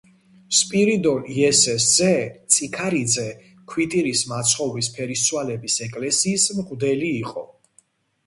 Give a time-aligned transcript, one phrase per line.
[0.59, 2.13] სპირიდონ იესეს ძე
[2.55, 3.27] წიქარიძე
[3.73, 7.45] ქვიტირის მაცხოვრის ფერისცვალების ეკლესიის მღვდელი იყო.